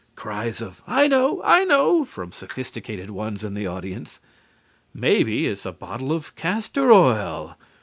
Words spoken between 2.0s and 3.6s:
from sophisticated ones in